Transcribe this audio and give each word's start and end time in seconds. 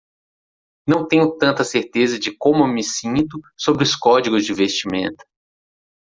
Não 0.87 1.07
tenho 1.07 1.37
tanta 1.37 1.63
certeza 1.63 2.17
de 2.17 2.35
como 2.35 2.65
me 2.67 2.83
sinto 2.83 3.39
sobre 3.55 3.83
os 3.83 3.95
códigos 3.95 4.43
de 4.43 4.51
vestimenta. 4.51 5.23